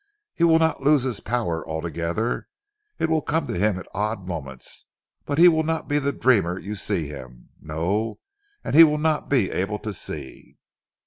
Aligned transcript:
He 0.33 0.43
will 0.43 0.57
not 0.57 0.81
lose 0.81 1.03
his 1.03 1.19
power 1.19 1.63
altogether. 1.69 2.47
It 2.97 3.07
will 3.07 3.21
come 3.21 3.45
to 3.45 3.55
him 3.59 3.77
at 3.77 3.85
odd 3.93 4.27
moments. 4.27 4.87
But 5.25 5.37
he 5.37 5.47
will 5.47 5.61
not 5.61 5.87
be 5.87 5.99
the 5.99 6.11
dreamer 6.11 6.57
you 6.57 6.73
see 6.73 7.07
him, 7.07 7.49
no! 7.61 8.19
and 8.63 8.73
he 8.75 8.83
will 8.83 8.97
not 8.97 9.29
be 9.29 9.51
able 9.51 9.77
to 9.77 9.93
see." 9.93 10.57